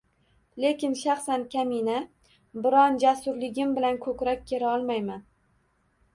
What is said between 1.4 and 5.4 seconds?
kamina biron jasurligim bilan ko`krak kerolmayman